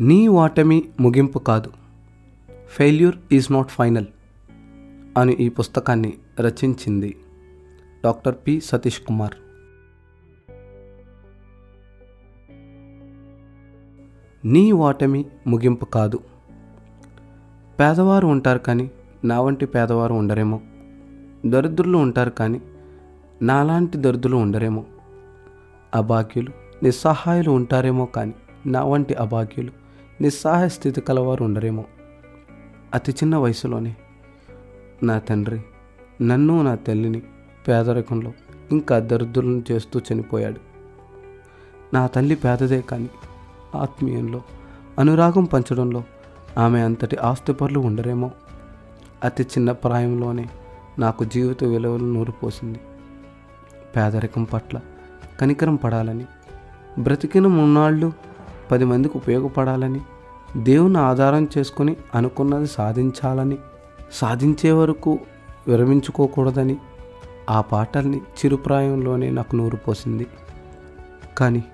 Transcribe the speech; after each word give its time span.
నీ 0.00 0.28
ఓటమి 0.28 0.88
ముగింపు 1.00 1.38
కాదు. 1.38 1.70
ఫెయిల్యూర్ 2.68 3.16
ఈజ్ 3.32 3.52
నాట్ 3.52 3.68
ఫైనల్ 3.68 4.06
అని 5.18 5.32
ఈ 5.32 5.48
పుస్తకాన్ని 5.48 6.12
రచించింది 6.40 7.16
డాక్టర్ 8.04 8.34
పి. 8.46 8.60
సతీష్ 8.60 9.00
కుమార్. 9.00 9.34
నీ 14.46 14.72
ఓటమి 14.72 15.24
ముగింపు 15.46 15.84
కాదు. 15.84 16.20
పేదవారు 17.80 18.26
ఉంటారు 18.26 18.58
కానీ 18.58 18.90
నా 19.24 19.40
వంటి 19.40 19.66
పేదవారు 19.66 20.14
ఉండరేమో. 20.14 20.60
దరిద్రులు 21.46 21.98
ఉంటారు 21.98 22.30
కానీ 22.30 22.60
నాలాంటి 23.42 23.98
దరిద్రులు 23.98 24.36
ఉండరేమో. 24.36 24.84
అభాగ్యులు 25.94 26.52
నిస్సహాయులు 26.82 27.50
ఉంటారేమో 27.50 28.04
కానీ 28.04 28.34
నా 28.66 28.84
వంటి 28.84 29.14
అభాగ్యులు 29.14 29.85
నిస్సహాయ 30.20 30.68
స్థితి 30.68 31.00
కలవారు 31.00 31.44
ఉండరేమో. 31.44 31.84
అతి 32.94 33.12
చిన్న 33.12 33.36
వయసులోనే 33.36 33.96
నా 35.02 35.18
తండ్రి 35.18 35.60
నన్ను 36.22 36.62
నా 36.62 36.74
తల్లిని 36.74 37.22
పేదరికంలో 37.68 38.32
ఇంకా 38.72 38.98
దరిద్రులను 38.98 39.62
చేస్తూ 39.72 40.00
చనిపోయాడు. 40.12 40.60
నా 41.94 42.06
తల్లి 42.06 42.34
పేదదే 42.34 42.80
కానీ 42.80 43.10
ఆత్మీయంలో 43.74 44.42
అనురాగం 44.98 45.44
పంచడంలో 45.44 46.04
ఆమె 46.58 46.80
అంతటి 46.80 47.16
ఆస్తిపరులు 47.16 47.80
ఉండరేమో. 47.80 48.30
అతి 49.24 49.42
చిన్న 49.42 49.72
ప్రాయంలోనే 49.72 50.46
నాకు 50.98 51.24
జీవిత 51.24 51.64
విలువలు 51.64 52.04
నూరిపోసింది 52.04 52.80
పేదరికం 53.96 54.44
పట్ల 54.44 54.80
కనికరం 55.40 55.76
పడాలని 55.76 56.26
బ్రతికిన 56.98 57.46
మున్నాళ్ళు 57.46 58.12
పది 58.70 58.84
మందికి 58.84 59.18
ఉపయోగపడాలని 59.18 60.00
దేవుని 60.56 60.98
ఆధారం 60.98 61.48
చేసుకుని 61.58 61.96
అనుకున్నది 62.14 62.66
సాధించాలని 62.66 63.58
సాధించే 64.12 64.72
వరకు 64.72 65.18
విరమించుకోకూడదని 65.68 66.76
ఆ 67.50 67.60
పాటల్ని 67.60 68.16
చిరుప్రాయంలోనే 68.16 69.30
నాకు 69.30 69.56
నూరిపోసింది 69.56 70.26
కానీ 71.38 71.64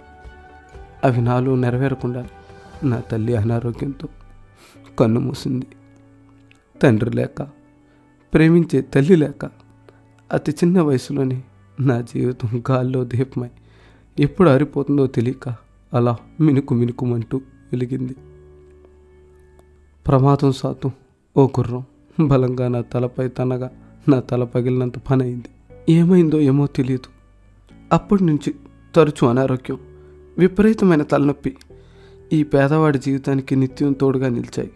అవి 1.05 1.21
నాలో 1.21 1.57
నెరవేరకుండా 1.57 2.27
నా 2.85 3.01
తల్లి 3.01 3.37
అనారోగ్యంతో 3.37 4.09
కన్ను 4.99 5.21
మూసింది. 5.21 5.67
తండ్రి 6.83 7.11
లేక 7.11 7.43
ప్రేమించే 8.35 8.81
తల్లి 8.81 9.17
లేక 9.17 9.51
అతి 10.33 10.53
చిన్న 10.53 10.81
వయసులోనే 10.81 11.43
నా 11.81 12.01
జీవితం 12.01 12.63
గాల్లో 12.71 13.05
దీపమై 13.05 13.51
ఎప్పుడు 14.19 14.51
ఆరిపోతుందో 14.51 15.07
తెలియక 15.07 15.55
అలా 15.95 16.17
మినుకు 16.41 16.75
మినుకుమంటూ 16.75 17.39
వెలిగింది. 17.39 18.17
ప్రమాదం 20.07 20.53
సాతు 20.53 20.91
ఓ 21.37 21.47
గుర్రం 21.47 21.85
బలంగా 22.29 22.69
నా 22.69 22.81
తలపై 22.81 23.29
తనగా 23.29 23.71
నా 24.09 24.21
తల 24.21 24.45
పగిలినంత 24.45 24.99
పని 24.99 25.25
అయింది 25.25 25.49
ఏమైందో 25.93 26.41
ఏమో 26.41 26.67
తెలియదు 26.67 27.09
అప్పటి 27.93 28.25
నుంచి 28.25 28.55
తరచూ 28.95 29.27
అనారోగ్యం 29.27 29.79
విపరీతమైన 30.39 31.03
తలనొప్పి 31.03 31.57
ఈ 32.33 32.43
పేదవాడి 32.43 32.99
జీవితానికి 32.99 33.57
నిత్యం 33.57 33.93
తోడుగా 33.93 34.29
నిలిచాయి. 34.29 34.71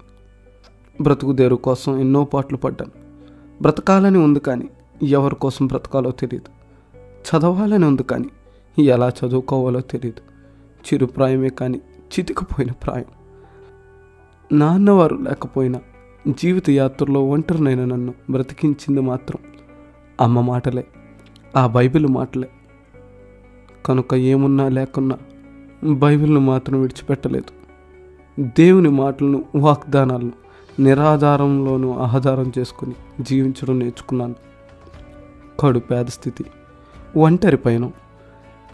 బ్రతుకుదేరు 1.02 1.56
కోసం 1.56 1.98
ఎన్నో 1.98 2.24
పాటలు 2.24 2.56
పడ్డాను 2.56 2.92
బ్రతకాలని 3.62 4.18
ఉంది 4.18 4.40
కానీ 4.40 4.68
ఎవరి 5.02 5.34
కోసం 5.34 5.66
బ్రతకాలో 5.66 6.10
తెలియదు 6.10 6.50
చదవాలని 7.28 7.84
ఉంది 7.84 8.02
కానీ 8.02 8.28
ఎలా 8.82 9.08
చదువుకోవాలో 9.08 9.80
తెలియదు 9.80 10.35
చిరుప్రాయమే 10.92 11.48
కానీ 11.48 11.78
చితికిపోయిన 12.18 12.72
ప్రాయం. 12.72 13.04
నాన్నవారు 14.58 15.16
లేకపోయినా 15.16 15.80
జీవిత 16.28 16.70
యాత్రలో 16.70 17.24
ఒంటరినైన 17.24 17.84
నన్ను 17.84 18.14
బ్రతికించింది 18.30 19.00
మాత్రం 19.00 19.38
అమ్మ 20.20 20.40
మాటలే 20.40 20.84
ఆ 21.56 21.66
బైబిల్ 21.66 22.06
మాటలే. 22.06 22.48
కనుక 23.86 24.14
ఏమున్నా 24.14 24.68
లేకున్నా 24.68 25.18
బైబిల్ను 25.84 26.40
మాత్రం 26.40 26.80
విడిచిపెట్టలేదు. 26.80 27.66
దేవుని 28.40 28.88
మాటలను 28.88 29.44
వాగ్దానాలను 29.54 30.32
నిరాధారంలోనూ 30.80 31.92
ఆధారం 31.92 32.52
చేసుకుని 32.58 32.94
జీవించడం 33.20 33.78
నేర్చుకున్నాను. 33.78 34.34
కడు 35.60 35.78
పేద 35.78 36.06
స్థితి 36.06 36.44
ఒంటరి 37.16 37.56
పైన 37.56 37.90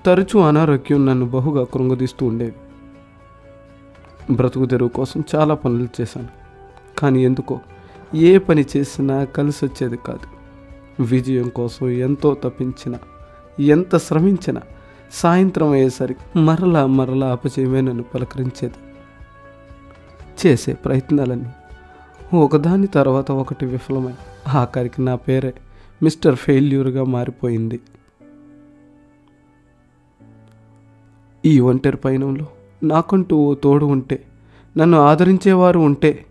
తరచూ 0.06 0.40
అనారోగ్యం 0.40 1.06
నన్ను 1.06 1.26
బహుగా 1.26 1.64
కృంగదీస్తూ 1.64 2.26
ఉండేవి 2.26 2.52
బ్రతుకు 4.34 4.66
తెరువు 4.66 4.88
కోసం 4.88 5.24
చాలా 5.34 5.54
పనులు 5.54 5.88
చేశాను. 6.00 6.28
కానీ 6.98 7.24
ఎందుకో 7.24 7.60
ఏ 8.14 8.38
పని 8.38 8.64
చేసినా 8.76 9.24
కలిసి 9.24 9.64
వచ్చేది 9.64 9.96
కాదు. 9.96 10.42
విజయం 11.02 11.48
కోసం 11.48 11.88
ఎంతో 11.88 12.34
తప్పించిన 12.34 12.94
ఎంత 13.60 13.98
శ్రమించిన 13.98 14.58
సాయంత్రం 15.12 15.70
అయ్యేసరికి 15.70 16.38
మరలా 16.38 16.86
మరలా 16.86 17.32
అపజయమే 17.32 17.80
నన్ను 17.80 18.02
పలకరించేది. 18.02 18.74
చేసే 20.46 20.74
ప్రయత్నాలన్నీ 20.74 21.48
ఒకదాని 22.36 22.86
తర్వాత 22.86 23.30
ఒకటి 23.30 23.66
విఫలమై 23.66 24.12
ఆఖరికి 24.48 25.02
నా 25.02 25.14
పేరే 25.14 25.54
మిస్టర్ 26.02 26.36
ఫెయిల్యూర్గా 26.36 27.04
మారిపోయింది. 27.04 27.80
ఈ 31.46 31.60
ఒంటరి 31.60 31.96
పయనంలో 31.96 32.46
నాకంటూ 32.82 33.36
ఓ 33.36 33.54
తోడు 33.54 33.86
ఉంటే 33.86 34.24
నన్ను 34.76 34.98
ఆదరించేవారు 34.98 35.78
ఉంటే 35.78 36.24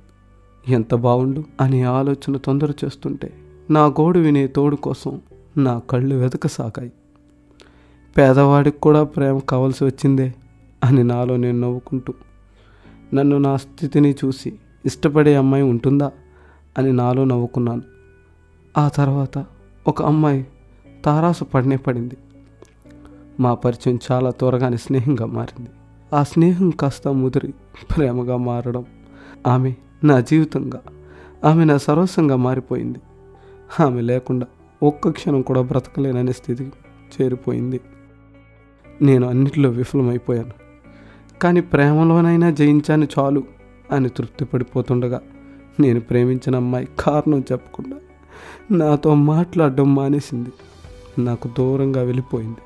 ఎంత 0.69 0.95
బాగుండు 0.95 1.43
అనే 1.61 1.83
ఆలోచన 1.83 2.37
తొందర 2.37 2.73
చేస్తుంటే 2.85 3.33
నా 3.69 3.85
గోడు 3.85 4.19
వినే 4.19 4.47
తోడు 4.47 4.75
కోసం 4.75 5.21
నా 5.57 5.79
కళ్ళు 5.79 6.15
వెతకసాగాయి 6.15 6.91
పేదవాడికి 8.17 8.79
కూడా 8.79 9.03
ప్రేమ 9.03 9.39
కావాల్సి 9.39 9.83
వచ్చిందే 9.83 10.33
అని 10.83 11.03
నాలో 11.03 11.37
నేను 11.37 11.59
నవ్వుకుంటూ 11.59 12.13
నన్ను 13.13 13.37
నా 13.37 13.57
స్థితిని 13.57 14.15
చూసి 14.25 14.53
ఇష్టపడే 14.85 15.35
అమ్మాయి 15.35 15.63
ఉంటుందా 15.63 16.11
అని 16.77 16.93
నాలో 16.93 17.23
నవ్వుకున్నాను. 17.23 17.81
ఆ 18.77 18.87
తర్వాత 18.87 19.45
ఒక 19.87 20.03
అమ్మాయి 20.03 20.47
తారాసు 21.05 21.43
పడనే 21.43 21.75
పడింది. 21.75 22.17
మా 23.41 23.53
పరిచయం 23.53 23.99
చాలా 24.11 24.29
త్వరగానే 24.29 24.77
స్నేహంగా 24.77 25.25
మారింది. 25.25 25.69
ఆ 26.13 26.23
స్నేహం 26.23 26.69
కాస్త 26.69 27.07
ముదిరి 27.07 27.53
ప్రేమగా 27.95 28.37
మారడం. 28.37 28.85
ఆమె 29.47 29.73
నా 30.03 30.19
జీవితంగా 30.19 30.81
ఆమె 31.43 31.65
నా 31.65 31.77
సర్వస్వంగా 31.77 32.35
మారిపోయింది. 32.35 32.99
ఆమె 33.79 34.01
లేకుండా 34.01 34.47
ఒక్క 34.83 35.09
క్షణం 35.09 35.41
కూడా 35.41 35.61
బ్రతకలేననే 35.61 36.31
స్థితికి 36.31 36.71
చేరిపోయింది. 37.21 37.79
నేను 39.01 39.29
అన్నిటిలో 39.29 39.69
విఫలమైపోయాను. 39.69 40.51
కానీ 41.39 41.61
ప్రేమలోనైనా 41.61 42.51
జయించాను 42.51 43.07
చాలు 43.19 43.43
అని 43.91 44.09
తృప్తి 44.09 44.45
పడిపోతుండగా 44.45 45.21
నేను 45.79 45.99
ప్రేమించిన 45.99 46.55
అమ్మాయి 46.55 46.87
కారణం 46.99 47.43
చెప్పకుండా 47.51 47.97
నాతో 48.77 49.15
మాట్లాడడం 49.15 49.95
మానేసింది. 49.95 50.49
నాకు 51.21 51.47
దూరంగా 51.47 52.01
వెళ్ళిపోయింది. 52.01 52.57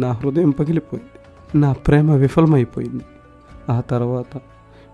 నా 0.00 0.12
హృదయం 0.12 0.50
పగిలిపోయింది. 0.50 1.10
నా 1.58 1.72
ప్రేమ 1.72 2.12
విఫలమైపోయింది. 2.12 3.04
ఆ 3.70 3.80
తర్వాత 3.80 4.40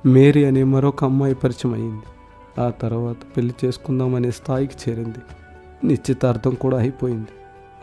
మేరీ 0.07 0.45
అనే 0.45 0.63
మరొక 0.63 1.05
అమ్మాయి 1.05 1.35
పరిచయం 1.35 1.75
అయింది 1.75 2.03
ఆ 2.61 2.71
తర్వాత 2.71 3.17
పెళ్ళి 3.37 3.55
చేసుకుందాం 3.65 4.15
అనే 4.15 4.31
స్థాయికి 4.31 4.91
చేరింది. 4.91 5.19
నిశ్చితార్థం 5.87 6.55
కూడా 6.55 6.79
అయిపోయింది. 6.79 7.27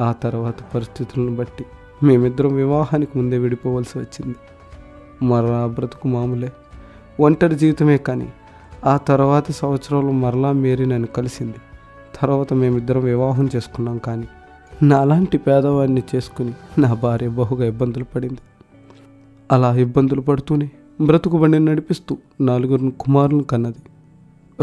ఆ 0.03 0.11
తర్వాత 0.11 0.55
పరిస్థితులను 0.75 1.35
బట్టి 1.35 1.65
మేమిద్దరం 2.03 2.55
వివాహానికి 2.55 3.17
ముందే 3.17 3.37
విడిపోవలసి 3.37 3.99
వచ్చింది. 3.99 4.35
మరలా 5.25 5.67
బ్రతుకు 5.67 6.07
మామూలే. 6.07 6.53
ఒంటరి 7.19 7.55
జీవితమే 7.55 7.97
కానీ 7.97 8.33
ఆ 8.85 8.97
తర్వాత 8.97 9.51
సంవత్సరంలో 9.51 10.11
మరలా 10.11 10.51
మేరీ 10.51 10.85
నన్ను 10.85 11.07
కలిసింది. 11.07 11.55
తర్వాత 12.21 12.53
మేమిద్దరం 12.53 13.01
వివాహం 13.01 13.49
చేసుకున్నాం 13.55 13.97
కానీ 13.97 14.27
నాలాంటి 14.83 15.37
పేదవాడిని 15.37 16.03
చేసుకుని 16.15 16.53
నా 16.77 16.93
భార్య 16.93 17.27
బహుగా 17.27 17.65
ఇబ్బందులు 17.65 18.03
పడింది. 18.03 18.37
అలా 19.51 19.75
ఇబ్బందులు 19.75 20.21
పడుతూనే 20.21 20.71
బ్రతుకు 21.05 21.37
బండిని 21.37 21.65
నడిపిస్తూ 21.65 22.17
నాలుగురు 22.41 22.89
కుమారులను 22.99 23.43
కన్నది. 23.43 23.81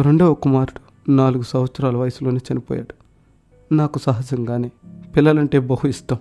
రెండవ 0.03 0.35
కుమారుడు 0.35 1.11
నాలుగు 1.11 1.43
సంవత్సరాల 1.43 1.97
వయసులోనే 1.97 2.41
చనిపోయాడు. 2.53 2.95
నాకు 3.75 3.99
సహజంగానే 3.99 4.71
పిల్లలంటే 5.17 5.59
బహు 5.59 5.87
ఇష్టం. 5.87 6.17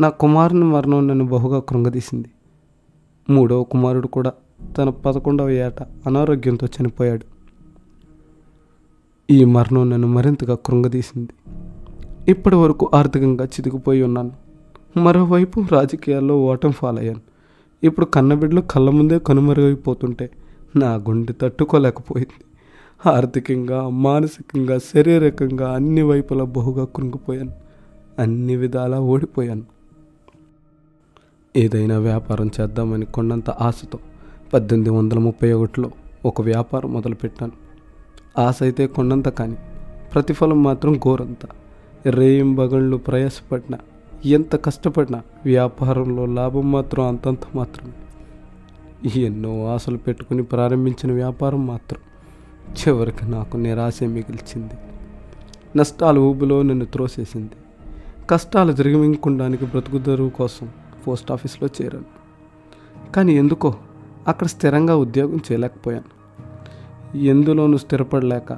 నా 0.00 0.08
కుమారుని 0.08 0.64
మరణం 0.64 1.08
నన్ను 1.08 1.26
బహుగా 1.26 1.60
కృంగదీసింది. 1.60 2.30
మూడవ 3.30 3.62
కుమారుడు 3.62 4.06
కూడా 4.06 4.32
తన 4.78 4.88
పదకొండవ 4.88 5.50
ఏట 5.50 5.82
అనారోగ్యంతో 5.82 6.66
చనిపోయాడు. 6.66 7.36
ఈ 9.30 9.44
మరణం 9.44 9.90
నన్ను 9.90 10.08
మరింతగా 10.08 10.54
కృంగదీసింది. 10.54 11.45
ఇప్పటి 12.28 12.54
వరకు 12.54 12.90
ఆర్థికంగా 12.94 13.44
చితికిపోయి 13.44 14.02
ఉన్నాను. 14.02 14.32
మరోవైపు 14.98 15.64
రాజకీయాల్లో 15.72 16.42
ఓటం 16.42 16.72
ఫాల్ 16.72 16.98
అయ్యాను 16.98 17.20
ఇప్పుడు 17.84 18.06
కన్నబిడ్డలు 18.06 18.60
కళ్ళ 18.60 18.90
ముందే 18.90 19.18
కనుమరుగైపోతుంటే 19.18 20.30
నా 20.76 20.94
గుండె 20.94 21.32
తట్టుకోలేకపోయింది. 21.42 22.44
ఆర్థికంగా 23.08 23.88
మానసికంగా 23.88 24.78
శారీరకంగా 24.78 25.72
అన్ని 25.72 26.02
వైపులా 26.02 26.44
బహుగా 26.44 26.84
కృంగిపోయాను. 26.84 27.52
అన్ని 28.18 28.56
విధాలా 28.56 29.00
ఓడిపోయాను. 29.00 29.62
ఏదైనా 31.56 31.98
వ్యాపారం 31.98 32.50
చేద్దామని 32.60 33.04
కొండంత 33.04 33.50
ఆశతో 33.50 33.98
పద్దెనిమిది 34.54 34.90
వందల 34.90 35.18
ముప్పై 35.18 35.52
ఒకటిలో 35.52 35.90
ఒక 36.24 36.42
వ్యాపారం 36.42 36.92
మొదలుపెట్టాను. 36.92 37.52
ఆశ 38.40 38.58
అయితే 38.62 38.86
కొండంత 38.86 39.28
కానీ 39.28 39.56
ప్రతిఫలం 40.14 40.62
మాత్రం 40.62 40.92
ఘోరంతా 40.96 41.48
రేయింబగళ్ళు 42.10 42.96
ప్రయాసపడినా 42.96 43.78
ఎంత 44.24 44.64
కష్టపడినా 44.64 45.22
వ్యాపారంలో 45.44 46.26
లాభం 46.26 46.72
మాత్రం 46.72 47.04
అంతంత 47.04 47.40
మాత్రమే. 47.54 47.92
ఎన్నో 49.22 49.66
ఆశలు 49.66 49.98
పెట్టుకుని 49.98 50.42
ప్రారంభించిన 50.42 51.12
వ్యాపారం 51.12 51.66
మాత్రం 51.66 52.00
చివరికి 52.70 53.30
నాకు 53.30 53.56
నిరాశ 53.56 54.02
మిగిల్చింది. 54.02 54.74
నష్టాల 55.76 56.18
ఊబిలో 56.18 56.62
నన్ను 56.62 56.84
త్రోసేసింది. 56.84 57.50
కష్టాలు 58.30 58.72
దిగమింగడానికి 58.72 59.66
బ్రతుకుదరువు 59.66 60.30
కోసం 60.30 60.68
పోస్ట్ 61.06 61.32
ఆఫీస్లో 61.32 61.68
చేరాను. 61.82 62.04
కానీ 63.12 63.36
ఎందుకో 63.36 63.74
అక్కడ 64.28 64.46
స్థిరంగా 64.46 64.96
ఉద్యోగం 64.96 65.36
చేయలేకపోయాను. 65.36 66.16
ఎందులోనూ 67.18 67.78
స్థిరపడలేక 67.78 68.52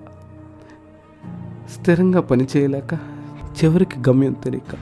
స్థిరంగా 1.74 2.20
పని 2.20 2.46
చేయలేక 2.56 3.17
చివరికి 3.64 4.00
గమ్యం 4.08 4.32
తెలియక 4.32 4.76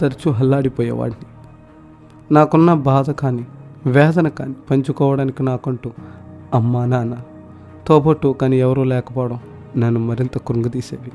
తరచూ 0.00 0.30
హల్లాడిపోయేవాడిని 0.30 1.26
నాకున్న 2.34 2.74
బాధ 2.74 3.10
కానీ 3.10 3.46
వేదన 3.86 4.28
కానీ 4.28 4.54
పంచుకోవడానికి 4.70 5.42
నాకంటూ 5.42 5.90
అమ్మా 6.54 6.86
నాన్న 6.86 7.16
తోబట్టు 7.86 8.36
కానీ 8.40 8.58
ఎవరూ 8.58 8.84
లేకపోవడం 8.84 9.38
నన్ను 9.76 10.00
మరింత 10.00 10.38
కృంగదీసేవి. 10.38 11.12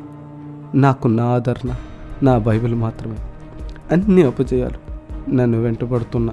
నాకు 0.77 1.07
నా 1.07 1.25
ఆదరణ 1.25 1.75
నా 2.23 2.37
బైబిల్ 2.37 2.75
మాత్రమే. 2.75 3.15
అన్ని 3.91 4.23
అపజయాలు 4.23 4.87
నన్ను 5.35 5.61
వెంటబడుతున్న 5.61 6.29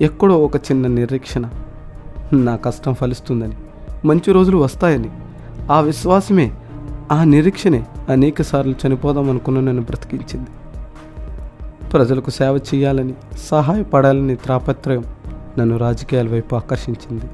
ఎక్కడో 0.00 0.38
ఒక 0.38 0.56
చిన్న 0.56 0.86
నిరీక్షణ 0.86 1.50
నా 2.32 2.56
కష్టం 2.56 2.94
ఫలిస్తుందని 2.94 3.54
మంచి 4.04 4.32
రోజులు 4.32 4.56
వస్తాయని 4.56 5.10
ఆ 5.72 5.80
విశ్వాసమే 5.80 6.52
ఆ 7.12 7.24
నిరీక్షనే 7.24 7.86
అనేక 8.08 8.42
సార్లు 8.42 8.74
చనిపోదాం 8.86 9.30
అనుకున్న 9.30 9.60
నన్ను 9.60 9.82
బ్రతికించింది. 9.82 10.50
ప్రజలకు 11.92 12.30
సేవ 12.30 12.60
చేయాలని 12.74 13.14
సహాయపడాలని 13.38 14.36
త్రాపత్రయం 14.36 15.04
నన్ను 15.58 15.76
రాజకీయాల 15.76 16.28
వైపు 16.28 16.54
ఆకర్షించింది. 16.54 17.24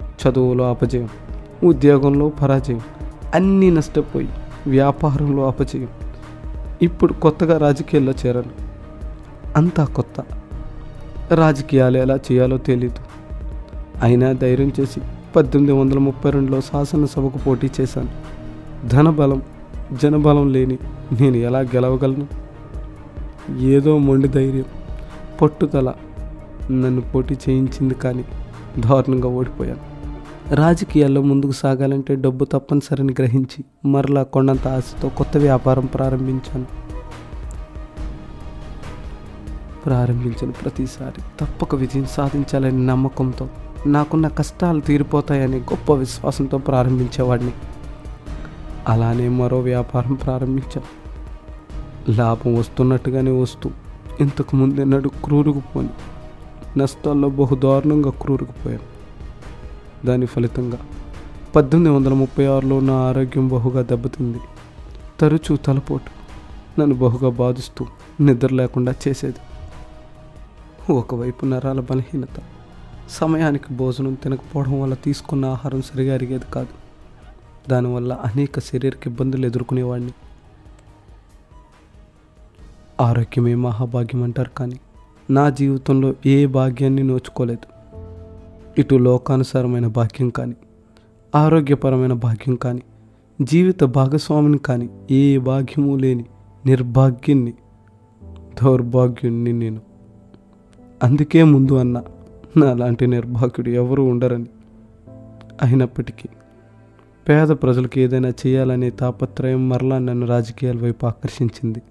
చదువులో 0.00 0.70
అపజయం 0.70 1.08
ఉద్యోగంలో 1.64 2.28
పరాజయం 2.28 2.80
అన్నీ 3.34 3.70
నష్టపోయి 3.70 4.28
వ్యాపారంలో 4.66 5.46
అపజయం. 5.46 5.88
ఇప్పుడు 6.82 7.12
కొత్తగా 7.12 7.58
రాజకీయాల్లో 7.58 8.12
చేరాను. 8.26 8.70
అంతా 9.56 9.84
కొత్త. 9.84 10.24
రాజకీయాలు 11.34 11.98
ఎలా 11.98 12.16
చేయాలో 12.16 12.58
తెలీదు. 12.58 13.00
అయినా 14.02 14.32
ధైర్యం 14.32 14.72
చేసి 14.80 15.00
పద్దెనిమిది 15.36 15.72
వందల 15.72 15.98
ముప్పై 15.98 16.30
రెండులో 16.30 16.60
శాసనసభకు 16.60 17.38
పోటీ 17.38 17.70
చేశాను. 17.80 18.29
ధనబలం 18.88 19.42
జనబలం 20.02 20.52
లేని 20.52 20.78
నేను 21.20 21.36
ఎలా 21.36 21.58
గెలవగలను? 21.58 22.26
ఏదో 23.58 23.98
మొండి 23.98 24.28
ధైర్యం 24.28 24.64
పట్టుదల 25.42 25.92
నన్ను 26.70 27.00
పోటీ 27.00 27.36
చేయించింది 27.48 27.94
కానీ 27.94 28.24
దారుణంగా 28.78 29.28
ఓడిపోయాను. 29.28 29.90
రాజకీయాల్లో 30.54 31.22
ముందుకు 31.22 31.50
సాగాలంటే 31.50 32.14
డబ్బు 32.14 32.44
తప్పనిసరిని 32.44 33.12
గ్రహించి 33.12 33.88
మరలా 33.88 34.22
కొండంత 34.22 34.68
ఆశతో 34.68 35.08
కొత్త 35.08 35.36
వ్యాపారం 35.36 35.86
ప్రారంభించాను. 35.86 36.64
ప్రారంభించిన 39.86 40.50
ప్రతిసారి 40.50 41.22
తప్పక 41.40 41.74
విజయం 41.74 42.06
సాధించాలని 42.10 42.86
నమ్మకంతో 42.86 43.48
నాకున్న 43.86 44.28
కష్టాలు 44.28 44.80
తీరిపోతాయని 44.80 45.56
గొప్ప 45.56 45.92
విశ్వాసంతో 45.92 46.58
ప్రారంభించేవాడిని. 46.58 47.52
అలానే 48.88 49.28
మరో 49.28 49.60
వ్యాపారం 49.60 50.14
ప్రారంభించాను 50.14 51.00
లాభం 52.10 52.54
వస్తున్నట్టుగానే 52.54 53.30
వస్తూ 53.30 53.70
ఇంతకు 54.20 54.56
ముందెన్నడు 54.56 55.08
క్రూరుకుపోని 55.24 55.88
నష్టాల్లో 56.76 57.28
బహు 57.28 57.54
దారుణంగా 57.54 58.10
క్రూరుకుపోయాను 58.10 58.90
దాని 60.06 60.26
ఫలితంగా 60.26 60.78
పద్దెనిమిది 61.56 61.94
వందల 61.94 62.12
ముప్పై 62.12 62.46
ఆరులో 62.46 62.80
నా 62.80 62.94
ఆరోగ్యం 62.94 63.48
బహుగా 63.48 63.82
దెబ్బతింది. 63.82 64.38
తరచూ 65.20 65.56
తలపోటు 65.56 66.20
నన్ను 66.80 66.96
బహుగా 66.96 67.30
బాధిస్తూ 67.30 67.86
నిద్ర 68.20 68.54
లేకుండా 68.54 68.94
చేసేది. 69.08 69.38
ఒకవైపు 70.92 71.46
నరాల 71.46 71.80
బలహీనత 71.80 72.42
సమయానికి 73.10 73.74
భోజనం 73.74 74.14
తినకపోవడం 74.14 74.82
వల్ల 74.82 74.94
తీసుకున్న 74.94 75.44
ఆహారం 75.44 75.82
సరిగా 75.82 76.14
అరిగేది 76.14 76.52
కాదు. 76.54 76.79
దానివల్ల 77.68 78.12
అనేక 78.12 78.58
శరీరక 78.58 79.06
ఇబ్బందులు 79.06 79.46
ఎదుర్కొనేవాడిని. 79.46 80.12
ఆరోగ్యమే 83.00 83.54
మహాభాగ్యం 83.54 84.22
అంటారు 84.22 84.50
కానీ 84.50 84.80
నా 85.30 85.50
జీవితంలో 85.50 86.14
ఏ 86.26 86.46
భాగ్యాన్ని 86.46 87.02
నోచుకోలేదు. 87.02 87.80
ఇటు 88.80 88.94
లోకానుసారమైన 88.94 89.86
భాగ్యం 89.86 90.28
కానీ 90.28 90.54
ఆరోగ్యపరమైన 91.34 92.12
భాగ్యం 92.12 92.54
కానీ 92.54 92.82
జీవిత 93.42 93.84
భాగస్వామిని 93.84 94.58
కానీ 94.58 94.90
ఏ 95.10 95.38
భాగ్యము 95.38 95.96
లేని 95.96 96.24
నిర్భాగ్యుణ్ణి 96.66 97.54
దౌర్భాగ్యుణ్ణి 98.62 99.52
నేను. 99.52 99.80
అందుకే 101.02 101.42
ముందు 101.42 101.72
అన్న 101.72 102.02
నాలాంటి 102.56 103.06
నిర్భాగ్యుడు 103.06 103.70
ఎవరు 103.70 104.02
ఉండరని. 104.02 104.46
అయినప్పటికీ 105.62 106.28
పేద 107.28 107.48
ప్రజలకు 107.48 107.98
ఏదైనా 107.98 108.28
చేయాలనే 108.28 108.90
తాపత్రయం 108.90 109.68
మరలా 109.68 109.98
నన్ను 109.98 110.26
రాజకీయాల 110.26 110.76
వైపు 110.76 111.06
ఆకర్షించింది. 111.06 111.82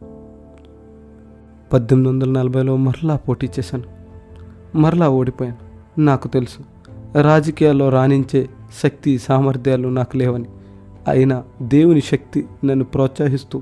పద్దెనిమిది 1.74 2.10
వందల 2.10 2.32
నలభైలో 2.32 2.78
మరలా 2.78 3.16
పోటీ 3.16 3.50
చేశాను. 3.60 3.84
మరలా 4.78 5.10
ఓడిపోయాను. 5.10 5.58
నాకు 6.02 6.28
తెలుసు 6.28 6.64
రాజకీయాల్లో 7.22 7.90
రాణించే 7.90 8.50
శక్తి 8.84 9.18
సామర్థ్యాలు 9.18 9.88
నాకు 9.88 10.18
లేవని. 10.18 10.46
అయినా 11.08 11.44
దేవుని 11.62 12.02
శక్తి 12.02 12.46
నన్ను 12.66 12.86
ప్రోత్సహిస్తూ 12.86 13.62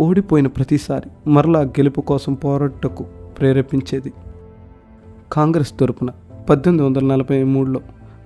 ఓడిపోయిన 0.00 0.46
ప్రతిసారి 0.46 1.30
మరలా 1.30 1.60
గెలుపు 1.60 2.00
కోసం 2.00 2.34
పోరాటకు 2.34 3.04
ప్రేరేపించేది. 3.38 4.12
కాంగ్రెస్ 5.32 5.78
తరపున 5.80 6.10
పద్దెనిమిది 6.50 6.84
వందల 6.86 7.04
నలభై 7.04 7.42
మూడులో 7.42 7.80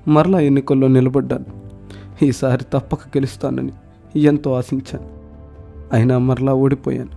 మరలా 0.08 0.40
ఎన్నికల్లో 0.40 0.88
నిలబడ్డాను. 0.88 1.63
ఈసారి 2.22 2.64
తప్పక 2.72 2.98
గెలుస్తానని 3.08 3.72
ఎంతో 4.16 4.52
ఆశించాను. 4.52 5.08
అయినా 5.92 6.18
మరలా 6.18 6.54
ఓడిపోయాను. 6.54 7.10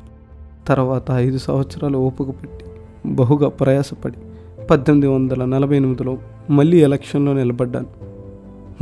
తర్వాత 0.67 1.11
ఐదు 1.11 1.37
సంవత్సరాలు 1.37 1.97
ఓపిక 1.97 2.27
పెట్టి 2.27 2.65
బహుగా 3.05 3.49
ప్రయాసపడి 3.49 4.17
పద్దెనిమిది 4.65 5.07
వందల 5.07 5.45
నలభై 5.45 5.75
ఎనిమిదిలో 5.75 6.17
మళ్ళీ 6.49 6.81
ఎలక్షన్లో 6.81 7.33
నిలబడ్డాను. 7.33 7.87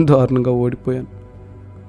దారుణంగా 0.05 0.51
ఓడిపోయాను. 0.51 1.07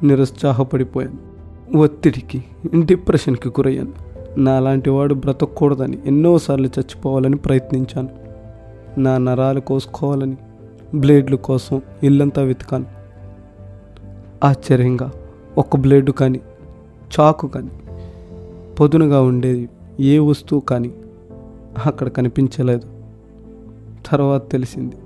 నిరుత్సాహపడిపోయాను. 0.07 1.37
ఒత్తిడికి 1.79 2.45
డిప్రెషన్కి 2.85 3.49
గురయ్యాను. 3.49 3.93
నాలాంటి 4.41 4.91
వాడు 4.91 5.15
బ్రతకూడదని 5.15 5.99
ఎన్నోసార్లు 6.07 6.67
చచ్చిపోవాలని 6.67 7.37
ప్రయత్నించాను. 7.37 8.09
నా 9.01 9.19
నరాలు 9.19 9.61
కోసుకోవాలని 9.61 10.37
బ్లేడ్ల 10.95 11.35
కోసం 11.35 11.83
ఇల్లంతా 12.03 12.43
వెతికాను. 12.43 12.96
ఆశ్చర్యంగా 14.45 15.11
ఒక 15.59 15.77
బ్లేడు 15.77 16.13
కానీ 16.13 16.41
చాకు 17.21 17.47
కానీ 17.47 17.71
పొదునుగా 18.81 19.21
ఉండేది 19.21 19.69
ఏ 20.01 20.19
వస్తువు 20.19 20.61
కానీ 20.61 20.91
అక్కడ 21.87 22.09
కనిపించలేదు. 22.09 22.89
తర్వాత 24.07 24.51
తెలిసింది 24.51 24.97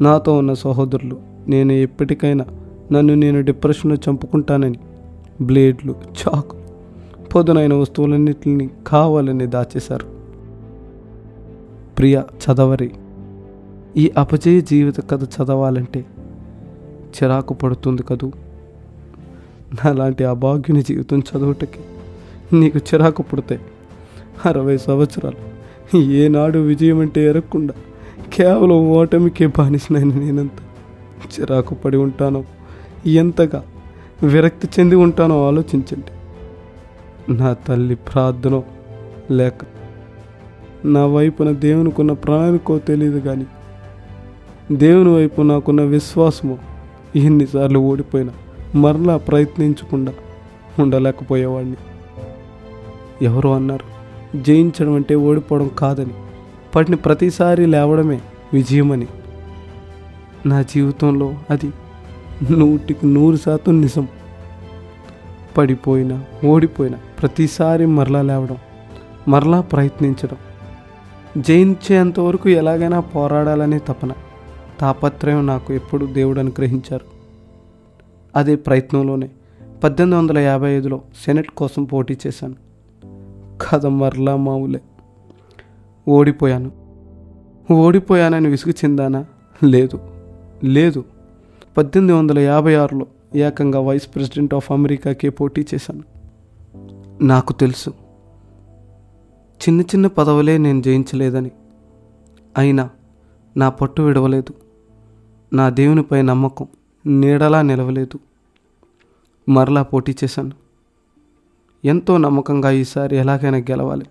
నాతో 0.00 0.38
ఉన్న 0.38 0.52
సహోదరులు 0.52 1.16
నేను 1.48 1.72
ఎప్పటికైనా 1.72 2.44
నన్ను 2.92 3.14
నేను 3.14 3.42
డిప్రెషన్లో 3.42 3.96
చంపుకుంటానని 3.96 4.78
బ్లేడ్లు 5.42 5.94
చాకు 6.10 6.56
పొదునైన 7.34 7.74
వస్తువులన్నింటిని 7.74 8.70
కావాలని 8.86 9.46
దాచేశారు. 9.46 10.06
ప్రియ 11.98 12.22
చదవరి. 12.44 12.90
ఈ 13.96 14.12
అపజయ 14.18 14.60
జీవిత 14.60 15.10
కథ 15.10 15.24
చదవాలంటే 15.24 16.04
చిరాకు 17.06 17.54
పడుతుంది 17.54 18.02
కదూ? 18.02 18.32
నాలాంటి 19.74 20.24
అభాగ్యుని 20.24 20.82
జీవితం 20.82 21.18
చదువుటకి 21.18 21.80
నీకు 22.56 22.78
చిరాకు 22.78 23.22
పుడితే 23.22 23.60
అరవై 24.46 24.78
సంవత్సరాలు. 24.78 25.56
ఏనాడు 25.96 26.58
విజయం 26.58 26.98
అంటే 26.98 27.24
ఎరగకుండా 27.24 27.74
కేవలం 28.32 28.88
ఓటమికే 28.88 29.46
బానిసినైన 29.46 30.06
నేనంత 30.06 30.60
చిరాకు 31.40 31.74
పడి 31.74 31.96
ఉంటానో. 31.96 32.44
ఎంతగా 33.06 33.64
విరక్తి 34.22 34.68
చెంది 34.80 34.94
ఉంటానో 34.94 35.46
ఆలోచించండి. 35.46 36.12
నా 37.32 37.52
తల్లి 37.52 37.94
ప్రార్థన 37.94 38.62
లేక 39.30 39.52
నా 40.84 41.06
వైపున 41.06 41.50
దేవునికున్న 41.50 42.12
ప్రణాళికో 42.12 42.78
తెలియదు 42.78 43.20
కానీ 43.20 43.46
దేవుని 44.72 45.14
వైపు 45.14 45.42
నాకున్న 45.42 45.82
విశ్వాసము 45.82 46.58
ఎన్నిసార్లు 47.16 47.78
ఓడిపోయినా 47.78 48.32
మరలా 48.76 49.16
ప్రయత్నించకుండా 49.16 50.12
ఉండలేకపోయేవాడిని. 50.78 51.76
ఎవరు 53.22 53.48
అన్నారు 53.48 53.96
జయించడం 54.42 54.94
అంటే 54.94 55.14
ఓడిపోవడం 55.14 55.70
కాదని 55.78 56.14
పడిన 56.74 56.94
ప్రతిసారి 56.94 57.66
లేవడమే 57.66 58.20
విజయమని. 58.52 59.06
నా 60.46 60.62
జీవితంలో 60.62 61.34
అది 61.50 61.72
నూటికి 62.50 63.06
నూరు 63.06 63.36
శాతం 63.36 63.80
నిజం. 63.80 64.08
పడిపోయినా 65.56 66.24
ఓడిపోయినా 66.46 66.98
ప్రతిసారి 67.20 67.86
మరలా 67.86 68.22
లేవడం 68.22 68.56
మరలా 69.28 69.60
ప్రయత్నించడం. 69.60 70.36
జయించేంత 71.42 72.20
వరకు 72.20 72.48
ఎలాగైనా 72.48 73.00
పోరాడాలనే 73.00 73.78
తపన 73.78 74.12
తాపత్రయం 74.80 75.46
నాకు 75.46 75.72
ఎప్పుడు 75.72 76.06
దేవుడు 76.06 76.40
అనుగ్రహించారు. 76.40 77.15
అదే 78.36 78.56
ప్రయత్నంలోనే 78.56 79.30
పద్దెనిమిది 79.84 80.18
వందల 80.18 80.38
యాభై 80.38 80.70
ఐదులో 80.70 81.02
సెనెట్ 81.24 81.50
కోసం 81.50 81.84
పోటీ 81.84 82.16
చేశాను. 82.26 82.54
కథ 83.68 83.86
మరలా 83.86 84.36
మామూలే. 84.36 84.80
ఓడిపోయాను. 86.08 86.70
ఓడిపోయానని 87.72 88.48
విసుగు 88.48 88.72
చెందానా? 88.72 89.24
లేదు. 89.64 90.00
లేదు. 90.64 91.04
పద్దెనిమిది 91.76 92.18
వందల 92.18 92.38
యాభై 92.38 92.74
ఆరులో 92.74 93.06
ఏకంగా 93.34 93.80
వైస్ 93.80 94.14
ప్రెసిడెంట్ 94.14 94.54
ఆఫ్ 94.54 94.72
అమెరికాకే 94.72 95.28
పోటీ 95.28 95.66
చేశాను. 95.74 96.02
నాకు 97.24 97.52
తెలుసు. 97.52 97.90
చిన్న 99.56 99.80
చిన్న 99.80 100.06
పదవులే 100.06 100.58
నేను 100.58 100.82
జయించలేదని. 100.82 101.50
అయినా 102.58 102.90
నా 103.56 103.68
పట్టు 103.68 104.02
విడవలేదు. 104.02 104.54
నా 105.52 105.68
దేవునిపై 105.68 106.22
నమ్మకం. 106.22 106.66
నీడలా 107.06 107.62
నిలవలేదు. 107.62 108.18
మరలా 109.50 109.82
పోటీ 109.82 110.14
చేశాను. 110.24 110.52
ఎంతో 111.84 112.16
నమ్మకంగా 112.16 112.70
ఈసారి 112.70 113.16
ఎలాగైనా 113.16 113.58
గెలవాలి. 113.58 114.06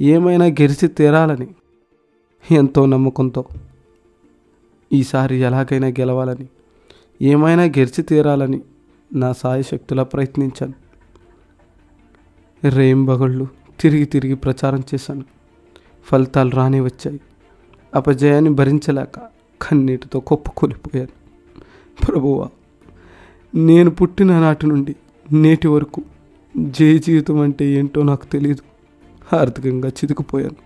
ఏమైనా 0.00 0.44
గెలిచి 0.44 0.88
తీరాలని 0.88 1.48
ఎంతో 2.50 2.86
నమ్మకంతో 2.86 3.44
ఈసారి 4.92 5.36
ఎలాగైనా 5.36 5.86
గెలవాలని 5.86 6.48
ఏమైనా 7.22 7.62
గెలిచి 7.62 8.02
తీరాలని 8.02 8.60
నా 9.14 9.32
సాయశక్తులా 9.32 10.02
ప్రయత్నించాను. 10.02 10.74
రేంబగళ్ళు 12.68 13.48
తిరిగి 13.80 14.04
తిరిగి 14.04 14.34
ప్రచారం 14.34 14.80
చేశాను. 14.94 15.24
ఫలితాలు 16.04 16.50
రాని 16.50 16.80
వచ్చాయి. 16.80 17.20
అపజయాన్ని 17.94 18.50
భరించలేక 18.50 19.18
కన్నీటితో 19.62 20.20
కొప్పుకొలిపోయాను 20.20 21.19
ప్రభువా 22.08 22.48
నేను 23.54 23.90
పుట్టిన 23.90 24.40
నాటి 24.40 24.66
నుండి 24.66 24.96
నేటి 25.32 25.68
వరకు 25.68 26.02
జయ 26.56 26.98
జీవితం 26.98 27.40
అంటే 27.40 27.64
ఏంటో 27.64 28.02
నాకు 28.02 28.26
తెలియదు 28.26 28.70
ఆర్థికంగా 29.36 29.88
చితికిపోయాను. 29.88 30.56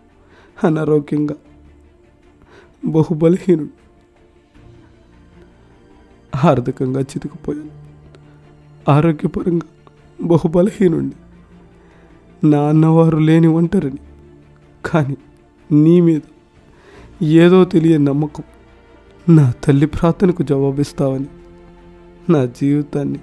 అనారోగ్యంగా 0.66 1.34
బహుబలహీనుడు. 2.86 3.70
ఆర్థికంగా 6.46 7.00
చితికిపోయాను. 7.00 7.70
ఆరోగ్యపరంగా 8.90 9.94
బహుబలహీనుండి. 10.22 11.16
నా 12.50 12.68
అన్నవారు 12.68 13.18
లేని 13.18 13.46
ఒంటరిని 13.46 13.98
కానీ 14.84 15.16
నీ 15.72 16.00
మీద 16.00 16.20
ఏదో 17.22 17.64
తెలియని 17.64 18.04
నమ్మకం 18.04 18.44
నా 19.28 19.52
తల్లి 19.64 19.86
ప్రార్థనకు 19.86 20.42
జవాబిస్తావని 20.42 21.26
నా 22.32 22.44
జీవితాన్ని 22.44 23.18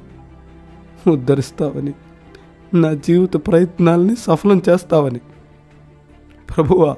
ఉద్ధరిస్తావని 1.12 1.94
నా 2.74 2.94
జీవిత 2.94 3.34
ప్రయత్నాల్ని 3.34 4.16
సఫలం 4.16 4.62
చేస్తావని. 4.70 5.20
ప్రభువా 6.56 6.96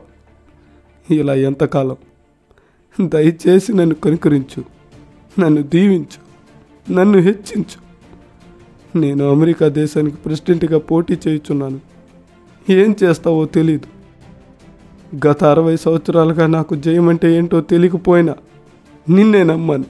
ఇలా 1.11 1.33
ఎంతకాలం 1.33 1.97
దయచేసి 3.07 3.73
నన్ను 3.73 3.95
కనుకరించు 3.95 4.63
నన్ను 5.39 5.61
దీవించు 5.61 6.23
నన్ను 6.93 7.19
హెచ్చించు. 7.19 7.83
నేను 8.99 9.31
అమెరికా 9.31 9.67
దేశానికి 9.67 10.15
ప్రెసిడెంట్గా 10.15 10.77
పోటీ 10.79 11.17
చేయుచున్నాను. 11.27 11.79
ఏం 12.69 12.95
చేస్తావో 13.03 13.45
తెలీదు. 13.45 13.87
గత 15.27 15.43
అరవై 15.43 15.77
సంవత్సరాలుగా 15.77 16.47
నాకు 16.47 16.75
జయమంటే 16.75 17.37
ఏంటో 17.37 17.61
తెలియకపోయినా 17.61 18.35
నిన్నే 19.09 19.43
నమ్మాను 19.43 19.85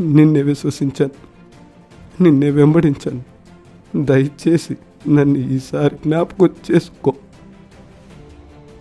నిన్నే 0.00 0.42
విశ్వసించాను 0.42 1.30
నిన్నే 2.22 2.50
వెంబడించాను. 2.50 3.22
దయచేసి 4.04 4.76
నన్ను 5.08 5.38
ఈసారి 5.38 5.96
జ్ఞాపకం 5.96 6.50
చేసుకో. 6.72 7.14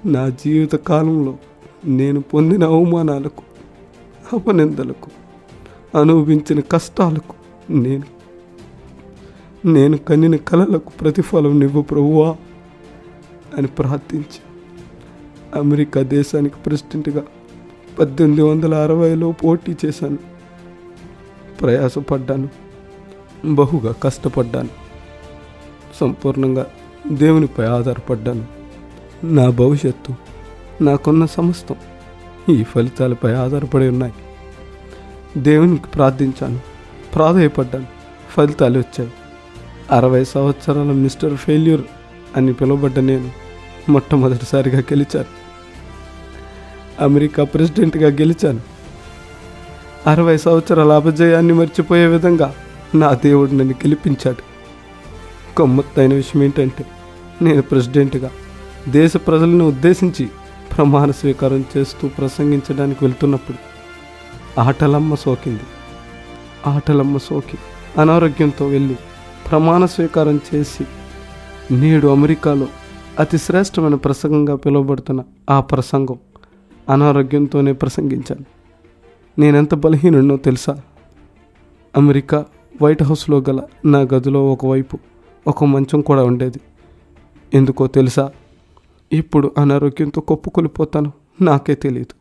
నా 0.05 0.29
జీవిత 0.29 0.75
కాలంలో 0.75 1.37
నేను 1.85 2.21
పొందిన 2.21 2.63
అవమానాలకు 2.63 3.43
అపనిందలకు 4.33 5.11
అనుభవించిన 5.99 6.59
కష్టాలకు 6.59 7.33
నేను 7.71 8.03
నేను 9.65 9.97
కన్నిన 9.97 10.35
కళలకు 10.35 10.89
ప్రతిఫలం 10.89 11.59
నివ్వు 11.59 11.81
ప్రభువా 11.81 12.35
అని 13.57 13.67
ప్రార్థించి. 13.67 14.41
అమెరికా 15.59 16.01
దేశానికి 16.01 16.55
ప్రెసిడెంట్గా 16.65 17.23
పద్దెనిమిది 17.99 18.41
వందల 18.41 18.75
అరవైలో 18.75 19.31
పోటీ 19.31 19.75
చేశాను. 19.85 20.17
ప్రయాసపడ్డాను. 21.61 22.49
బహుగా 23.45 23.91
కష్టపడ్డాను. 24.03 24.69
సంపూర్ణంగా 25.99 26.67
దేవునిపై 27.07 27.65
ఆధారపడ్డాను. 27.65 28.45
నా 29.23 29.49
భవిష్యత్తు 29.49 30.13
నాకున్న 30.83 31.25
సమస్తం 31.25 31.75
ఈ 32.49 32.63
ఫలితాలపై 32.63 33.33
ఆధారపడి 33.33 33.87
ఉన్నాయి. 33.87 34.13
దేవునికి 35.37 35.87
ప్రార్థించాను. 35.87 36.59
ప్రాధాయపడ్డాను. 37.15 37.85
ఫలితాలు 38.29 38.79
వచ్చాయి. 38.79 39.13
అరవై 39.91 40.23
సంవత్సరాల 40.23 40.91
మిస్టర్ 40.91 41.35
ఫెయిల్యూర్ 41.35 41.81
అని 42.37 42.53
పిలువబడ్డ 42.53 42.99
నేను 42.99 43.31
మొట్టమొదటిసారిగా 43.89 44.79
గెలిచాను. 44.79 45.38
అమెరికా 47.01 47.43
ప్రెసిడెంట్గా 47.43 48.09
గెలిచాను. 48.09 48.59
అరవై 50.07 50.37
సంవత్సరాల 50.37 50.91
అపజయాన్ని 50.91 51.53
మర్చిపోయే 51.53 52.05
విధంగా 52.05 52.55
నా 52.95 53.13
దేవుడు 53.13 53.51
నన్ను 53.51 53.73
గెలిపించాడు. 53.73 54.49
గమ్మత్తైన 55.61 56.13
విషయం 56.13 56.43
ఏంటంటే 56.43 56.85
నేను 57.41 57.61
ప్రెసిడెంట్గా 57.61 58.31
దేశ 58.87 59.13
ప్రజలను 59.17 59.67
ఉద్దేశించి 59.67 60.29
ప్రమాణ 60.77 61.11
స్వీకారం 61.11 61.65
చేస్తూ 61.77 62.07
ప్రసంగించడానికి 62.07 63.05
వెళ్తున్నప్పుడు 63.05 63.57
ఆటలమ్మ 64.59 65.15
సోకింది. 65.15 65.61
ఆటలమ్మ 66.67 67.17
సోకి 67.17 67.57
అనారోగ్యంతో 68.01 68.67
వెళ్ళి 68.67 68.97
ప్రమాణ 69.51 69.85
స్వీకారం 69.85 70.39
చేసి 70.55 70.85
నేడు 71.73 72.07
అమెరికాలో 72.07 72.67
అతి 73.19 73.37
శ్రేష్టమైన 73.37 73.95
ప్రసంగంగా 73.95 74.55
పిలువబడుతున్న 74.55 75.23
ఆ 75.49 75.59
ప్రసంగం 75.59 76.17
అనారోగ్యంతోనే 76.89 77.73
ప్రసంగించాను. 77.73 78.45
నేనెంత 79.39 79.75
బలహీనుడినో 79.75 80.37
తెలుసా? 80.37 80.81
అమెరికా 81.97 82.45
వైట్ 82.81 83.03
హౌస్లో 83.03 83.43
గల 83.49 83.61
నా 83.85 83.99
గదిలో 83.99 84.51
ఒకవైపు 84.51 84.97
ఒక 85.47 85.63
మంచం 85.63 86.01
కూడా 86.01 86.23
ఉండేది. 86.23 86.59
ఎందుకో 87.53 87.87
తెలుసా? 87.87 88.31
ఇప్పుడు 89.11 89.51
అనారోగ్యంతో 89.57 90.21
కొప్పుకొలిపోతాను 90.21 91.11
నాకే 91.41 91.75
తెలియదు 91.75 92.13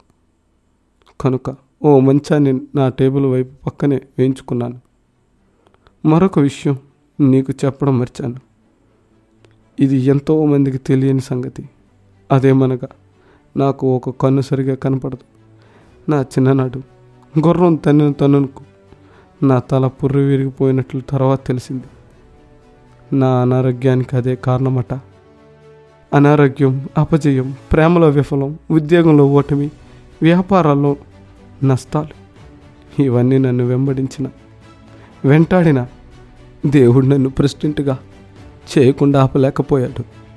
కనుక 1.20 1.56
ఓ 1.84 2.00
మంచాన్ని 2.00 2.60
నా 2.74 2.88
టేబుల్ 2.88 3.26
వైపు 3.26 3.64
పక్కనే 3.64 4.00
వేయించుకున్నాను. 4.18 4.80
మరొక 6.06 6.38
విషయం 6.38 6.78
నీకు 7.20 7.52
చెప్పడం 7.64 7.98
మర్చాను. 7.98 8.34
ఇది 9.80 9.96
ఎంతో 9.96 10.46
మందికి 10.46 10.78
తెలియని 10.78 11.20
సంగతి. 11.20 11.68
అదేమనగా 12.32 12.88
నాకు 13.56 13.96
ఒక 13.96 14.10
కన్ను 14.10 14.40
సరిగా 14.40 14.74
కనపడదు. 14.74 15.38
నా 16.10 16.22
చిన్ననాడు 16.22 16.82
గుర్రం 17.38 17.74
తన్నును 17.74 18.12
తన్నుకు 18.12 18.64
నా 19.44 19.58
తల 19.58 19.86
పుర్రు 19.86 20.20
విరిగిపోయినట్లు 20.20 21.00
తర్వాత 21.00 21.46
తెలిసింది. 21.46 21.84
నా 23.16 23.40
అనారోగ్యానికి 23.40 24.16
అదే 24.16 24.36
కారణమట. 24.36 24.94
అనారోగ్యం 26.14 26.88
అపజయం 26.98 27.54
ప్రేమలో 27.72 28.08
విఫలం 28.08 28.58
ఉద్యోగంలో 28.70 29.26
ఓటమి 29.26 29.70
వ్యాపారాల్లో 30.22 30.96
నష్టాలు 31.64 32.28
ఇవన్నీ 33.02 33.38
నన్ను 33.38 33.64
వెంబడించిన 33.64 34.28
వెంటాడిన 35.24 35.86
దేవుడు 36.66 37.06
నన్ను 37.06 37.30
ప్రెసిడెంట్గా 37.30 37.98
చేయకుండా 38.78 39.22
ఆపలేకపోయాడు. 39.22 40.27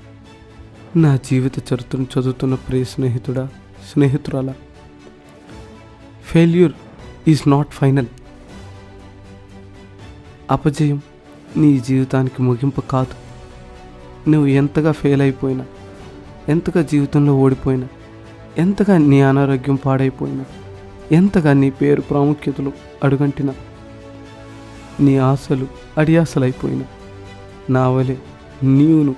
నా 0.96 1.16
జీవిత 1.16 1.74
చరిత్రను 1.74 2.20
చదువుతున్న 2.20 2.56
ప్రియ 2.56 2.84
స్నేహితుడా 2.84 3.48
స్నేహితురాలా 3.92 4.54
ఫెయిల్యూర్ 6.26 6.74
ఈజ్ 7.28 7.50
నాట్ 7.50 7.70
ఫైనల్ 7.70 8.08
అపజయం 10.52 11.02
నీ 11.58 11.80
జీవితానికి 11.80 12.42
ముగింపు 12.42 12.82
కాదు. 12.82 13.16
నువ్వు 14.30 14.48
ఎంతగా 14.48 14.92
ఫెయిల్ 14.92 15.22
అయిపోయినా 15.22 15.66
ఎంతగా 16.50 16.82
జీవితంలో 16.82 17.36
ఓడిపోయినా 17.36 17.88
ఎంతగా 18.58 18.98
నీ 18.98 19.22
అనారోగ్యం 19.22 19.76
పాడైపోయినా 19.76 20.46
ఎంతగా 21.12 21.54
నీ 21.54 21.70
పేరు 21.70 22.02
ప్రాముఖ్యతలు 22.02 22.72
అడుగంటినా 23.04 23.54
నీ 25.00 25.18
ఆశలు 25.18 25.68
అడియాసలైపోయినా 25.98 26.86
నా 27.70 27.90
వలె 27.90 28.16
నీవును 28.64 29.16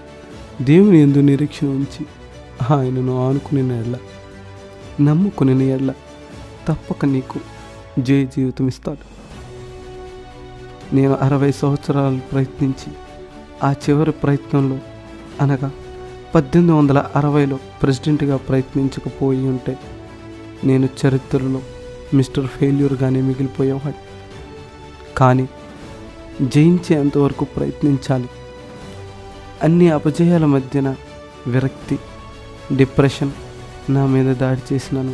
దేవుని 0.61 1.01
ఎందు 1.01 1.17
నిరీక్షణ 1.17 1.67
ఉంచి 1.67 2.05
ఆయనను 2.71 3.29
ఆనుకుని 3.29 3.79
ఎడ్ల 3.79 3.97
నమ్ముకుని 5.01 5.69
ఎడ్ల 5.69 5.93
తప్పక 6.67 7.05
నీకు 7.05 7.39
జయ 7.99 8.25
జీవితం 8.25 8.67
ఇస్తాడు. 8.67 9.13
నేను 10.95 11.15
అరవై 11.15 11.51
సంవత్సరాలు 11.51 12.19
ప్రయత్నించి 12.31 12.93
ఆ 13.63 13.71
చివరి 13.71 14.11
ప్రయత్నంలో 14.11 14.77
అనగా 15.41 15.71
పద్దెనిమిది 16.35 16.77
వందల 16.77 17.05
అరవైలో 17.15 17.59
ప్రెసిడెంట్గా 17.81 18.37
ప్రయత్నించకపోయి 18.37 19.47
ఉంటే 19.47 19.77
నేను 20.63 20.89
చరిత్రలో 21.05 21.61
మిస్టర్ 22.13 22.47
ఫెయిల్యూర్గానే 22.47 23.21
మిగిలిపోయేవాడు 23.21 24.13
కానీ 25.17 25.49
జయించేంతవరకు 26.41 27.45
ప్రయత్నించాలి. 27.45 28.29
అన్ని 29.63 29.89
అపజయాల 29.89 30.45
మధ్యన 30.45 30.95
విరక్తి 31.47 31.99
డిప్రెషన్ 32.75 33.31
నా 33.89 34.05
మీద 34.05 34.35
దాడి 34.35 34.73
చేసినాను. 34.73 35.13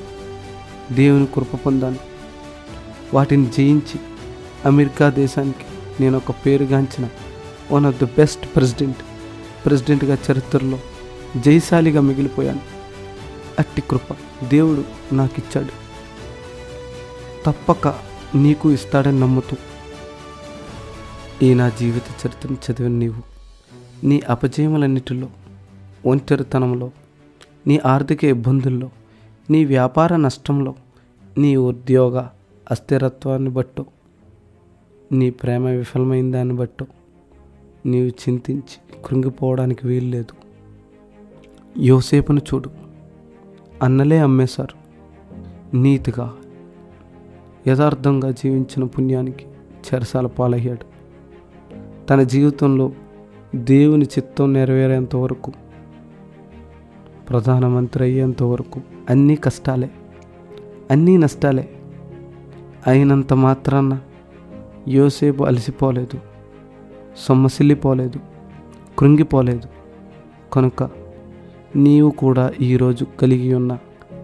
దేవుని 0.93 1.25
కృప 1.25 1.55
పొందాను. 1.55 1.99
వాటిని 3.13 3.45
జయించి 3.45 3.99
అమెరికా 4.65 5.09
దేశానికి 5.09 5.65
నేను 6.01 6.17
ఒక 6.17 6.35
పేరుగాంచిన 6.45 7.09
one 7.71 7.85
of 7.85 8.03
the 8.03 8.03
best 8.03 8.55
president 8.55 8.97
ప్రెసిడెంట్గా 9.65 10.17
చరిత్రలో 10.31 10.79
జయశాలిగా 11.37 12.01
మిగిలిపోయాను. 12.01 12.59
అట్టి 13.59 13.81
కృప 13.81 14.15
దేవుడు 14.47 14.83
నాకు 15.15 15.33
ఇచ్చాడు 15.37 15.69
తప్పక 17.45 17.87
నీకు 18.35 18.71
ఇస్తాడని 18.71 19.19
నమ్ముతూ 19.19 19.57
ఈ 21.41 21.53
నా 21.53 21.69
జీవిత 21.69 22.27
చరిత్రను 22.27 22.71
చదివిన 22.71 22.91
నీవు. 22.91 23.38
నీ 24.03 24.21
అపజయములన్నిటిలో 24.29 25.27
ఒంటరితనంలో 26.05 26.91
నీ 27.67 27.79
ఆర్థిక 27.85 28.23
ఇబ్బందుల్లో 28.23 28.89
నీ 29.49 29.65
వ్యాపార 29.65 30.15
నష్టంలో 30.15 30.75
నీ 31.37 31.55
ఉద్యోగ 31.55 32.27
అస్థిరత్వాన్ని 32.71 33.49
బట్టో 33.49 33.85
నీ 35.11 35.29
ప్రేమ 35.29 35.67
విఫలమైన 35.67 36.31
దాన్ని 36.31 36.53
బట్టో 36.53 36.85
నీవు 37.85 38.07
చింతించి 38.07 39.01
కృంగిపోవడానికి 39.05 39.87
వీలు 39.87 40.05
లేదు 40.05 40.39
యోసేపును 41.79 42.41
చూడు. 42.53 42.69
అన్నలే 43.83 44.17
అమ్మేశారు. 44.17 44.79
నీతిగా 45.75 46.33
యథార్థంగా 47.67 48.31
జీవించిన 48.31 48.83
పుణ్యానికి 48.83 49.45
చెరసాల 49.77 50.27
పాలయ్యాడు. 50.27 50.85
తన 52.07 52.23
జీవితంలో 52.23 52.91
దేవుని 53.55 54.05
చిత్తం 54.05 54.53
నెరవేరేంత 54.53 55.15
వరకు 55.15 55.51
ప్రధానమంత్రి 57.29 58.03
అయ్యేంత 58.03 58.43
వరకు 58.43 58.81
అన్నీ 59.09 59.35
కష్టాలే 59.35 59.89
అన్నీ 60.91 61.17
నష్టాలే. 61.17 61.69
అయినంత 62.87 63.33
మాత్రాన 63.33 63.99
యోసేపు 64.87 65.43
అలసిపోలేదు 65.43 66.17
సొమ్మసిల్లిపోలేదు 67.17 68.19
కృంగిపోలేదు. 68.99 69.67
కనుక 70.53 70.89
నీవు 71.75 72.09
కూడా 72.09 72.53
ఈరోజు 72.61 73.05
కలిగి 73.21 73.53
ఉన్న 73.53 73.77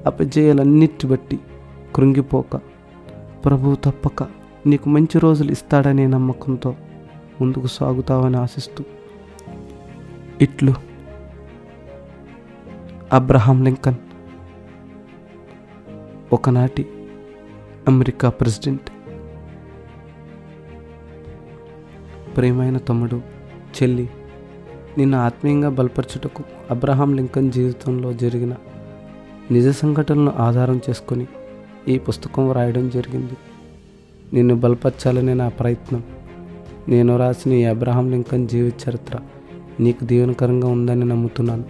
అపజయాలన్నిటి 0.06 1.08
బట్టి 1.08 1.40
కృంగిపోక 1.96 2.56
ప్రభు 3.46 3.76
తప్పక 3.76 4.28
నీకు 4.66 4.90
మంచి 4.90 5.20
రోజులు 5.20 5.52
ఇస్తాడనే 5.52 6.08
నమ్మకంతో 6.08 6.76
ముందుకు 7.42 7.68
సాగుతావని 7.68 8.38
ఆశిస్తూ 8.38 8.84
ఇట్లు. 10.42 10.74
Abraham 13.14 13.64
Lincoln. 13.64 13.96
ఒకనాటి 16.34 16.86
అమెరికా 17.88 18.30
ప్రెసిడెంట్. 18.30 18.90
ప్రేమైన 22.36 22.78
తమ్ముడు 22.78 23.22
చెల్లి 23.84 24.10
నిన్ను 24.98 25.18
ఆత్మీయంగా 25.18 25.70
బలపరచుటకు 25.70 26.44
అబ్రహాం 26.72 27.16
లింకన్ 27.16 27.52
జీవితంలో 27.52 28.14
జరిగిన 28.14 28.56
నిజ 29.52 29.68
సంఘటనలను 29.68 30.34
ఆధారం 30.38 30.82
చేసుకొని 30.90 31.28
ఈ 31.88 31.98
పుస్తకం 31.98 32.52
రాయడం 32.52 32.90
జరిగింది. 32.90 33.34
నిన్ను 34.34 34.56
బలపరచాలనే 34.56 35.34
నా 35.34 35.50
ప్రయత్నం. 35.50 36.04
నేను 36.90 37.18
రాసిన 37.18 37.52
ఈ 37.52 37.64
అబ్రహాం 37.64 38.12
లింకన్ 38.12 38.48
జీవిత 38.48 38.90
చరిత్ర 38.90 39.20
నీకు 39.80 40.06
దీవెనకరంగా 40.06 40.68
ఉందని 40.68 41.06
నమ్ముతున్నాను. 41.06 41.66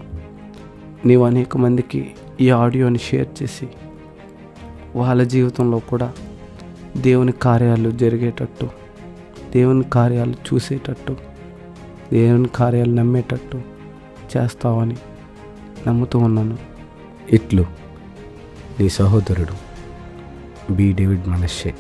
నీవు 1.07 1.25
అనేక 1.25 1.57
మందికి 1.57 2.11
ఈ 2.41 2.49
ఆడియోని 2.49 2.97
షేర్ 2.97 3.43
చేసి 3.43 3.67
వాళ్ళ 4.95 5.23
జీవితంలో 5.23 5.79
కూడా 5.79 6.13
దేవుని 6.97 7.31
కార్యాలు 7.31 7.91
జరిగేటట్టు 7.91 8.69
దేవుని 9.53 9.83
కార్యాలు 9.83 10.31
చూసేటట్టు 10.31 11.17
దేవుని 12.13 12.47
కార్యాలు 12.47 12.91
నమ్మేటట్టు 12.91 13.61
చేస్తావని 14.37 14.97
నమ్ముతూ 15.87 16.19
ఉన్నాను. 16.19 16.57
ఇట్లు 17.31 17.65
నీ 18.79 18.89
సహోదరుడు 18.89 19.65
బి. 20.73 20.93
డేవిడ్ 20.93 21.27
మనషే 21.27 21.73